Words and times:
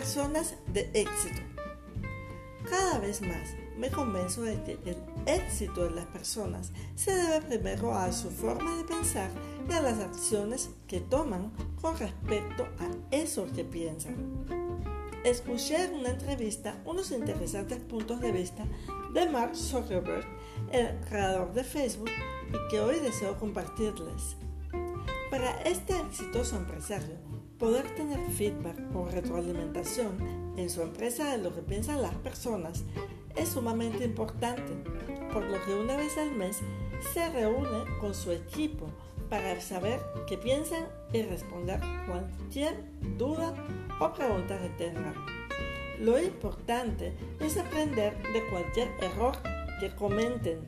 Personas 0.00 0.54
de 0.72 0.90
éxito. 0.94 1.42
Cada 2.70 3.00
vez 3.00 3.20
más 3.20 3.54
me 3.76 3.90
convenzo 3.90 4.40
de 4.40 4.54
que 4.62 4.78
el 4.86 4.96
éxito 5.26 5.84
de 5.84 5.90
las 5.90 6.06
personas 6.06 6.72
se 6.94 7.14
debe 7.14 7.42
primero 7.42 7.94
a 7.94 8.10
su 8.10 8.30
forma 8.30 8.78
de 8.78 8.84
pensar 8.84 9.30
y 9.68 9.72
a 9.74 9.82
las 9.82 9.98
acciones 9.98 10.70
que 10.86 11.00
toman 11.00 11.52
con 11.82 11.98
respecto 11.98 12.66
a 12.78 13.14
eso 13.14 13.46
que 13.54 13.62
piensan. 13.62 14.16
Escuché 15.22 15.84
en 15.84 15.96
una 15.96 16.12
entrevista 16.12 16.80
unos 16.86 17.10
interesantes 17.10 17.78
puntos 17.80 18.22
de 18.22 18.32
vista 18.32 18.64
de 19.12 19.28
Mark 19.28 19.54
Zuckerberg, 19.54 20.24
el 20.72 20.98
creador 21.10 21.52
de 21.52 21.62
Facebook, 21.62 22.10
y 22.48 22.70
que 22.70 22.80
hoy 22.80 23.00
deseo 23.00 23.38
compartirles. 23.38 24.36
Para 25.30 25.60
este 25.60 25.94
exitoso 26.00 26.56
empresario, 26.56 27.29
poder 27.60 27.94
tener 27.94 28.18
feedback 28.30 28.76
o 28.94 29.04
retroalimentación 29.04 30.16
en 30.56 30.70
su 30.70 30.80
empresa 30.80 31.30
de 31.30 31.38
lo 31.38 31.54
que 31.54 31.60
piensan 31.60 32.00
las 32.00 32.14
personas 32.14 32.84
es 33.36 33.50
sumamente 33.50 34.02
importante, 34.02 34.72
por 35.32 35.44
lo 35.44 35.62
que 35.64 35.74
una 35.74 35.96
vez 35.96 36.16
al 36.16 36.32
mes 36.32 36.58
se 37.12 37.28
reúne 37.30 37.84
con 38.00 38.14
su 38.14 38.32
equipo 38.32 38.86
para 39.28 39.60
saber 39.60 40.00
qué 40.26 40.38
piensan 40.38 40.86
y 41.12 41.22
responder 41.22 41.80
cualquier 42.08 42.82
duda 43.18 43.54
o 44.00 44.12
pregunta 44.12 44.58
que 44.58 44.70
tengan. 44.70 45.14
Lo 46.00 46.18
importante 46.18 47.12
es 47.40 47.58
aprender 47.58 48.16
de 48.32 48.42
cualquier 48.46 48.88
error 49.02 49.36
que 49.78 49.94
comenten. 49.94 50.64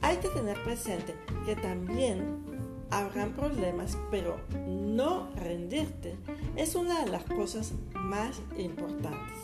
Hay 0.00 0.16
que 0.16 0.28
tener 0.28 0.60
presente 0.64 1.14
que 1.44 1.54
también 1.54 2.49
habrán 2.90 3.32
problemas, 3.32 3.96
pero 4.10 4.40
no 4.66 5.30
rendirte 5.36 6.16
es 6.56 6.74
una 6.74 7.04
de 7.04 7.10
las 7.10 7.24
cosas 7.24 7.72
más 7.94 8.40
importantes. 8.58 9.36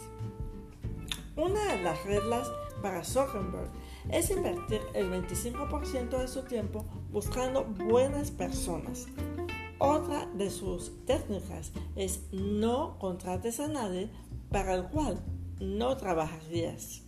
Una 1.37 1.73
de 1.73 1.83
las 1.83 2.03
reglas 2.05 2.49
para 2.83 3.05
Zuckerberg 3.05 3.71
es 4.11 4.31
invertir 4.31 4.81
el 4.95 5.11
25% 5.11 6.19
de 6.19 6.29
su 6.29 6.43
tiempo 6.43 6.85
buscando 7.11 7.65
buenas 7.65 8.31
personas. 8.31 9.07
Otra 9.79 10.27
de 10.35 10.51
sus 10.51 11.05
técnicas 11.05 11.73
es 11.97 12.23
no 12.33 12.99
contrates 12.99 13.61
a 13.61 13.69
nadie 13.69 14.11
para 14.51 14.75
el 14.75 14.85
cual 14.85 15.23
no 15.61 15.97
trabajarías. 15.97 17.03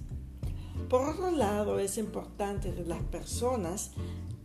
Por 0.89 1.09
otro 1.09 1.31
lado, 1.31 1.79
es 1.79 1.99
importante 1.99 2.73
que 2.73 2.85
las 2.85 3.03
personas 3.05 3.93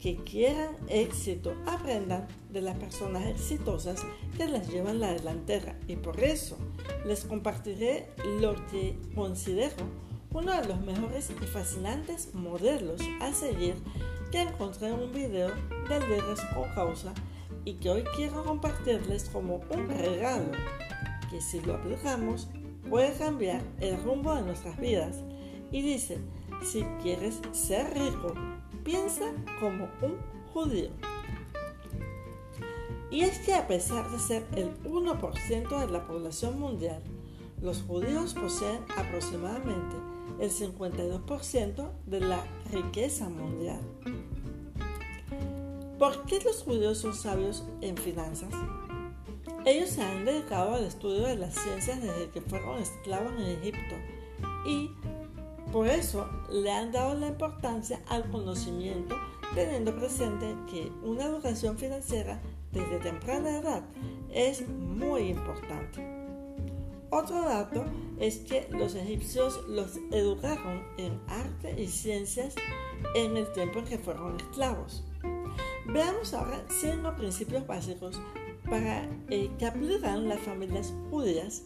que 0.04 0.18
quieran 0.18 0.76
éxito 0.90 1.56
aprendan 1.66 2.28
de 2.50 2.60
las 2.60 2.78
personas 2.78 3.26
exitosas 3.26 4.06
que 4.36 4.50
las 4.50 4.68
llevan 4.68 5.00
la 5.00 5.14
delantera. 5.14 5.80
Y 5.88 5.96
por 5.96 6.20
eso 6.20 6.58
les 7.06 7.24
compartiré 7.24 8.10
lo 8.42 8.54
que 8.68 8.98
considero 9.16 9.86
uno 10.34 10.60
de 10.60 10.68
los 10.68 10.82
mejores 10.82 11.30
y 11.30 11.46
fascinantes 11.46 12.36
modelos 12.36 13.00
a 13.22 13.32
seguir 13.32 13.76
que 14.30 14.42
encontré 14.42 14.90
en 14.90 14.96
un 14.96 15.14
video 15.14 15.52
del 15.88 16.02
Líderes 16.02 16.42
o 16.58 16.66
Causa 16.76 17.14
y 17.64 17.76
que 17.76 17.90
hoy 17.90 18.04
quiero 18.18 18.44
compartirles 18.44 19.30
como 19.30 19.62
un 19.70 19.88
regalo 19.88 20.52
que 21.32 21.40
si 21.40 21.62
lo 21.62 21.76
aplicamos 21.76 22.50
puede 22.90 23.14
cambiar 23.14 23.62
el 23.80 24.04
rumbo 24.04 24.36
de 24.36 24.42
nuestras 24.42 24.78
vidas. 24.78 25.24
Y 25.72 25.82
dice 25.82 26.18
si 26.62 26.84
quieres 27.02 27.40
ser 27.54 27.94
rico 27.94 28.34
piensa 28.84 29.26
como 29.60 29.90
un 30.02 30.18
judío. 30.54 30.90
Y 33.12 33.22
es 33.22 33.40
que 33.40 33.54
a 33.54 33.68
pesar 33.68 34.10
de 34.10 34.20
ser 34.20 34.46
el 34.56 34.76
1% 34.84 35.80
de 35.80 35.92
la 35.92 36.08
población 36.08 36.60
mundial, 36.60 37.02
los 37.62 37.84
judíos 37.84 38.34
poseen 38.34 38.80
aproximadamente 38.98 39.96
el 40.40 40.50
52% 40.50 41.92
de 42.08 42.20
la 42.20 42.44
riqueza 42.72 43.30
mundial. 43.30 43.82
¿Por 46.00 46.26
qué 46.26 46.42
los 46.42 46.64
judíos 46.64 46.98
son 46.98 47.14
sabios 47.14 47.64
en 47.82 47.96
finanzas? 47.96 48.50
Ellos 49.66 49.90
se 49.90 50.02
han 50.02 50.26
dedicado 50.26 50.74
al 50.74 50.84
estudio 50.84 51.22
de 51.22 51.38
las 51.38 51.54
ciencias 51.54 52.02
desde 52.02 52.30
que 52.32 52.42
fueron 52.42 52.82
esclavos 52.82 53.32
en 53.34 53.60
Egipto 53.60 53.96
y 54.66 54.90
por 55.72 55.88
eso 55.88 56.28
le 56.52 56.72
han 56.72 56.92
dado 56.92 57.16
la 57.16 57.28
importancia 57.28 58.02
al 58.08 58.30
conocimiento, 58.30 59.16
teniendo 59.56 59.96
presente 59.96 60.56
que 60.70 60.92
una 61.04 61.26
educación 61.26 61.78
financiera 61.78 62.42
desde 62.72 63.00
temprana 63.00 63.60
edad 63.60 63.84
es 64.32 64.68
muy 64.68 65.30
importante. 65.30 66.24
Otro 67.10 67.44
dato 67.44 67.86
es 68.20 68.40
que 68.40 68.68
los 68.72 68.96
egipcios 68.96 69.62
los 69.68 69.98
educaron 70.12 70.84
en 70.98 71.22
arte 71.28 71.80
y 71.80 71.88
ciencias 71.88 72.56
en 73.16 73.38
el 73.38 73.52
tiempo 73.52 73.80
en 73.80 73.86
que 73.86 74.00
fueron 74.00 74.38
esclavos. 74.38 75.04
Veamos 75.86 76.34
ahora 76.34 76.64
cinco 76.70 77.14
principios 77.16 77.68
básicos 77.68 78.20
para 78.68 79.08
eh, 79.30 79.52
que 79.60 79.66
aplican 79.66 80.28
las 80.28 80.40
familias 80.40 80.94
judías 81.12 81.64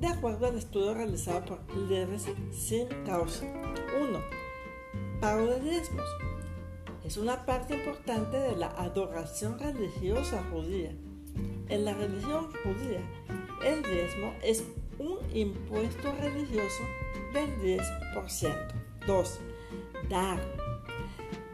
de 0.00 0.06
acuerdo 0.06 0.46
al 0.46 0.56
estudio 0.56 0.94
realizado 0.94 1.44
por 1.44 1.76
líderes 1.76 2.26
sin 2.52 2.88
causa. 3.04 3.46
1. 4.00 4.18
Pago 5.20 5.46
de 5.46 5.60
diezmos. 5.60 6.04
Es 7.04 7.16
una 7.16 7.46
parte 7.46 7.74
importante 7.74 8.36
de 8.36 8.56
la 8.56 8.68
adoración 8.68 9.58
religiosa 9.58 10.42
judía. 10.50 10.92
En 11.68 11.84
la 11.84 11.94
religión 11.94 12.48
judía, 12.62 13.00
el 13.64 13.82
diezmo 13.82 14.32
es 14.42 14.64
un 14.98 15.18
impuesto 15.32 16.12
religioso 16.20 16.82
del 17.32 17.80
10%. 17.80 18.74
2. 19.06 19.40
Dar. 20.10 20.40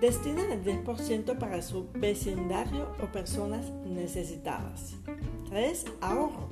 Destinan 0.00 0.50
el 0.50 0.64
10% 0.64 1.38
para 1.38 1.62
su 1.62 1.88
vecindario 1.92 2.88
o 3.02 3.06
personas 3.12 3.70
necesitadas. 3.84 4.96
3. 5.50 5.84
Ahorro 6.00 6.48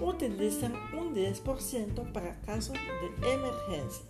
utilizan 0.00 0.74
un 1.14 1.34
10% 1.34 2.12
para 2.12 2.40
casos 2.42 2.76
de 3.20 3.32
emergencia. 3.32 4.04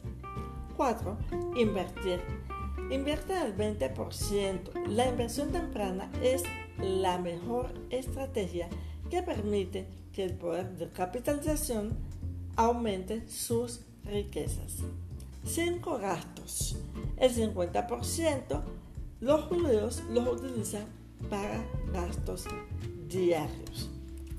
4. 0.76 1.16
Invertir. 1.56 2.20
Invierte 2.90 3.34
el 3.40 3.56
20%. 3.56 4.86
La 4.88 5.08
inversión 5.08 5.50
temprana 5.50 6.10
es 6.22 6.42
la 6.78 7.18
mejor 7.18 7.72
estrategia 7.90 8.68
que 9.10 9.22
permite 9.22 9.86
que 10.12 10.24
el 10.24 10.34
poder 10.34 10.76
de 10.76 10.88
capitalización 10.90 11.96
aumente 12.56 13.28
sus 13.28 13.82
riquezas. 14.04 14.78
5 15.44 15.98
gastos. 15.98 16.76
El 17.16 17.34
50% 17.34 18.62
los 19.20 19.44
judíos 19.44 20.02
los 20.10 20.40
utilizan 20.40 20.84
para 21.30 21.64
gastos 21.92 22.44
diarios. 23.08 23.93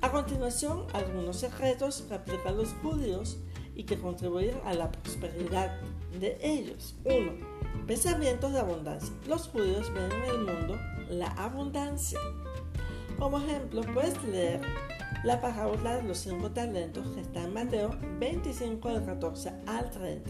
A 0.05 0.11
continuación, 0.11 0.85
algunos 0.93 1.37
secretos 1.37 2.03
que 2.03 2.13
aplican 2.13 2.55
los 2.55 2.75
judíos 2.83 3.39
y 3.73 3.85
que 3.85 3.97
contribuyen 3.97 4.55
a 4.63 4.75
la 4.75 4.91
prosperidad 4.91 5.81
de 6.19 6.37
ellos. 6.43 6.93
1. 7.05 7.87
Pensamientos 7.87 8.53
de 8.53 8.59
abundancia. 8.59 9.11
Los 9.27 9.47
judíos 9.47 9.91
ven 9.95 10.11
en 10.11 10.23
el 10.29 10.37
mundo 10.41 10.79
la 11.09 11.29
abundancia. 11.29 12.19
Como 13.17 13.39
ejemplo, 13.39 13.81
puedes 13.95 14.23
leer 14.25 14.61
la 15.23 15.41
parábola 15.41 15.95
de 15.95 16.03
los 16.03 16.19
cinco 16.19 16.51
talentos 16.51 17.07
que 17.15 17.21
está 17.21 17.41
en 17.41 17.55
Mateo 17.55 17.97
25 18.19 18.87
del 18.89 19.05
14 19.05 19.53
al 19.65 19.89
30. 19.89 20.29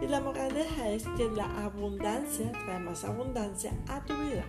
Y 0.00 0.06
la 0.06 0.20
moraleja 0.20 0.90
es 0.90 1.02
que 1.16 1.28
la 1.28 1.64
abundancia 1.64 2.52
trae 2.52 2.78
más 2.78 3.02
abundancia 3.02 3.72
a 3.88 4.04
tu 4.04 4.14
vida. 4.14 4.44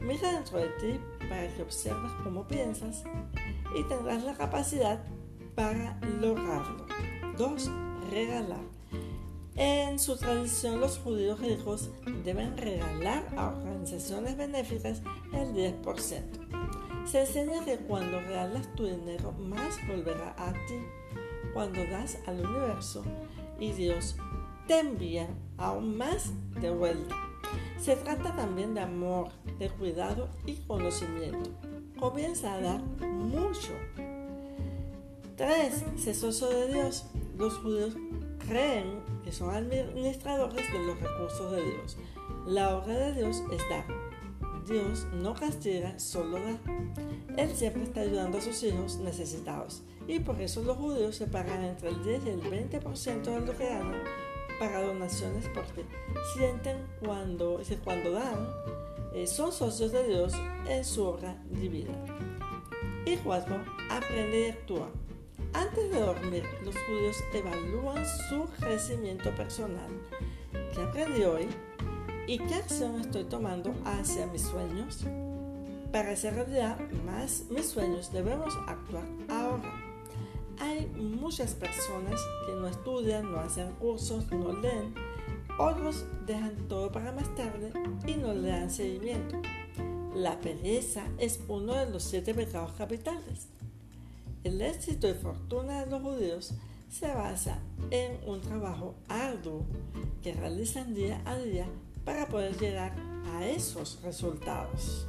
Mira 0.00 0.32
dentro 0.32 0.58
de 0.58 0.68
ti 0.80 1.00
para 1.30 1.48
que 1.54 1.62
observes 1.62 2.12
cómo 2.22 2.46
piensas 2.46 3.02
y 3.74 3.82
tendrás 3.84 4.24
la 4.24 4.34
capacidad 4.34 5.02
para 5.54 5.98
lograrlo. 6.20 6.86
2. 7.38 7.70
Regalar. 8.10 8.76
En 9.56 9.98
su 9.98 10.16
tradición 10.16 10.80
los 10.80 10.98
judíos 10.98 11.40
ricos 11.40 11.90
deben 12.24 12.56
regalar 12.58 13.26
a 13.36 13.48
organizaciones 13.48 14.36
benéficas 14.36 15.00
el 15.32 15.54
10%. 15.54 17.06
Se 17.06 17.20
enseña 17.20 17.64
que 17.64 17.78
cuando 17.78 18.20
regalas 18.20 18.74
tu 18.74 18.84
dinero 18.84 19.32
más 19.32 19.78
volverá 19.88 20.34
a 20.36 20.52
ti. 20.52 20.78
Cuando 21.54 21.80
das 21.86 22.18
al 22.26 22.44
universo 22.44 23.02
y 23.58 23.72
Dios 23.72 24.16
te 24.66 24.80
envía 24.80 25.28
aún 25.56 25.96
más 25.96 26.32
de 26.60 26.70
vuelta. 26.70 27.14
Se 27.78 27.96
trata 27.96 28.36
también 28.36 28.74
de 28.74 28.80
amor, 28.80 29.28
de 29.58 29.70
cuidado 29.70 30.28
y 30.44 30.56
conocimiento 30.66 31.65
comienza 31.98 32.54
a 32.54 32.60
dar 32.60 32.80
mucho. 32.80 33.72
3. 35.36 35.84
Cesoso 35.98 36.48
de 36.48 36.72
Dios. 36.72 37.06
Los 37.36 37.58
judíos 37.58 37.94
creen 38.46 39.00
que 39.24 39.32
son 39.32 39.54
administradores 39.54 40.72
de 40.72 40.78
los 40.86 41.00
recursos 41.00 41.52
de 41.52 41.62
Dios. 41.62 41.96
La 42.46 42.76
obra 42.76 42.94
de 42.94 43.14
Dios 43.14 43.42
es 43.52 43.62
dar. 43.68 43.84
Dios 44.66 45.06
no 45.12 45.34
castiga, 45.34 45.98
solo 45.98 46.38
da. 46.38 46.58
Él 47.36 47.54
siempre 47.54 47.84
está 47.84 48.00
ayudando 48.00 48.38
a 48.38 48.40
sus 48.40 48.62
hijos 48.62 48.96
necesitados 48.96 49.82
y 50.08 50.20
por 50.20 50.40
eso 50.40 50.62
los 50.62 50.76
judíos 50.76 51.16
se 51.16 51.26
pagan 51.26 51.64
entre 51.64 51.90
el 51.90 52.02
10 52.02 52.26
y 52.26 52.28
el 52.30 52.42
20% 52.42 53.22
de 53.22 53.40
lo 53.40 53.56
que 53.56 53.68
ganan 53.68 54.02
para 54.58 54.82
donaciones 54.82 55.48
porque 55.54 55.84
sienten 56.34 56.78
cuando, 57.04 57.60
cuando 57.84 58.12
dan 58.12 58.48
eh, 59.14 59.26
son 59.26 59.52
socios 59.52 59.92
de 59.92 60.06
Dios 60.06 60.32
en 60.68 60.84
su 60.84 61.04
obra 61.04 61.42
divina. 61.50 61.92
Y 63.04 63.16
cuatro, 63.18 63.62
aprende 63.90 64.46
y 64.46 64.50
actúa. 64.50 64.88
Antes 65.52 65.90
de 65.90 66.00
dormir, 66.00 66.44
los 66.64 66.76
judíos 66.76 67.16
evalúan 67.32 68.04
su 68.28 68.44
crecimiento 68.58 69.34
personal. 69.34 69.88
¿Qué 70.74 70.82
aprendí 70.82 71.24
hoy? 71.24 71.48
¿Y 72.26 72.38
qué 72.38 72.56
acción 72.56 73.00
estoy 73.00 73.24
tomando 73.24 73.74
hacia 73.84 74.26
mis 74.26 74.42
sueños? 74.42 75.04
Para 75.92 76.10
hacer 76.10 76.34
realidad 76.34 76.78
más 77.06 77.44
mis 77.48 77.70
sueños 77.70 78.12
debemos 78.12 78.52
actuar 78.66 79.06
ahora. 79.28 79.72
Hay 80.58 80.86
muchas 80.96 81.54
personas 81.54 82.20
que 82.46 82.52
no 82.54 82.66
estudian, 82.66 83.30
no 83.30 83.38
hacen 83.38 83.72
cursos, 83.74 84.30
no 84.32 84.52
leen. 84.52 84.94
Otros 85.58 86.04
dejan 86.26 86.68
todo 86.68 86.92
para 86.92 87.12
más 87.12 87.34
tarde 87.34 87.72
y 88.06 88.14
no 88.14 88.34
le 88.34 88.48
dan 88.48 88.70
seguimiento. 88.70 89.40
La 90.14 90.38
pereza 90.38 91.04
es 91.18 91.40
uno 91.48 91.72
de 91.74 91.88
los 91.88 92.02
siete 92.02 92.34
pecados 92.34 92.72
capitales. 92.72 93.48
El 94.44 94.60
éxito 94.60 95.08
y 95.08 95.14
fortuna 95.14 95.84
de 95.84 95.90
los 95.90 96.02
judíos 96.02 96.54
se 96.90 97.08
basa 97.08 97.58
en 97.90 98.18
un 98.26 98.42
trabajo 98.42 98.94
arduo 99.08 99.64
que 100.22 100.34
realizan 100.34 100.94
día 100.94 101.22
a 101.24 101.36
día 101.36 101.66
para 102.04 102.28
poder 102.28 102.56
llegar 102.58 102.94
a 103.34 103.46
esos 103.46 104.00
resultados. 104.02 105.06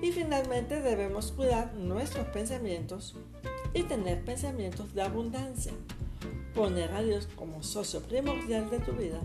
Y 0.00 0.12
finalmente 0.12 0.80
debemos 0.80 1.32
cuidar 1.32 1.74
nuestros 1.74 2.28
pensamientos 2.28 3.16
y 3.74 3.82
tener 3.82 4.24
pensamientos 4.24 4.94
de 4.94 5.02
abundancia. 5.02 5.72
Poner 6.54 6.92
a 6.92 7.02
Dios 7.02 7.28
como 7.34 7.62
socio 7.62 8.00
primordial 8.00 8.70
de 8.70 8.78
tu 8.78 8.92
vida 8.92 9.20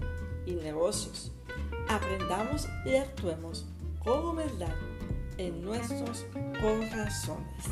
y 0.46 0.54
negocios. 0.54 1.32
Aprendamos 1.88 2.68
y 2.86 2.96
actuemos 2.96 3.66
con 4.04 4.26
humildad 4.26 4.74
en 5.38 5.64
nuestros 5.64 6.26
corazones. 6.60 7.66